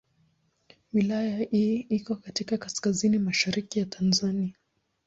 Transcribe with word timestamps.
Wilaya 0.93 1.37
hii 1.37 1.75
iko 1.79 2.15
katika 2.15 2.57
kaskazini 2.57 3.19
mashariki 3.19 3.79
ya 3.79 3.85
Tanzania. 3.85 4.53